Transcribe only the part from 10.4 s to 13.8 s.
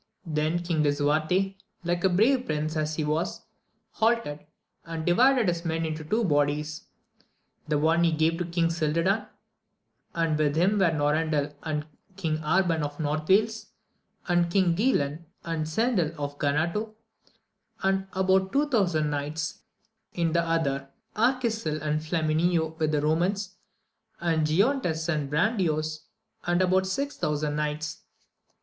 him were Norandel, and King Arban of North Wales,